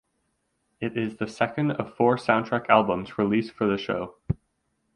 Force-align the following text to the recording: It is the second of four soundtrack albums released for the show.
It 0.79 0.97
is 0.97 1.17
the 1.17 1.27
second 1.27 1.73
of 1.73 1.95
four 1.95 2.15
soundtrack 2.17 2.69
albums 2.69 3.19
released 3.19 3.51
for 3.51 3.67
the 3.67 3.77
show. 3.77 4.15